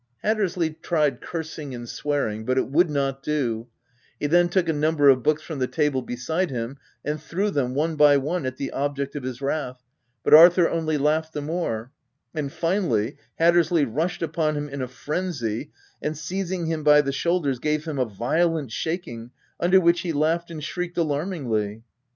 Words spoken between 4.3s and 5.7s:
took a number of books from the